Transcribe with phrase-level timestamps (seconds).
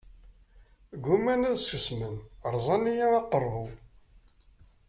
[1.03, 2.15] Gumman ad susmen,
[2.53, 3.67] rẓan-iyi aqerru-w.